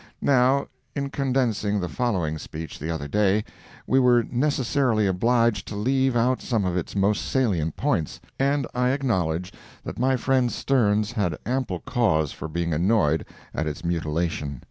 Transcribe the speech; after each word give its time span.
Now, 0.23 0.65
in 0.95 1.11
condensing 1.11 1.79
the 1.79 1.87
following 1.87 2.39
speech, 2.39 2.79
the 2.79 2.89
other 2.89 3.07
day, 3.07 3.43
we 3.85 3.99
were 3.99 4.23
necessarily 4.23 5.05
obliged 5.05 5.67
to 5.67 5.75
leave 5.75 6.15
out 6.15 6.41
some 6.41 6.65
of 6.65 6.75
its 6.75 6.95
most 6.95 7.23
salient 7.23 7.75
points, 7.75 8.19
and 8.39 8.65
I 8.73 8.89
acknowledge 8.89 9.53
that 9.83 9.99
my 9.99 10.17
friend 10.17 10.51
Sterns 10.51 11.11
had 11.11 11.37
ample 11.45 11.81
cause 11.81 12.31
for 12.31 12.47
being 12.47 12.73
annoyed 12.73 13.27
at 13.53 13.67
its 13.67 13.85
mutilation. 13.85 14.59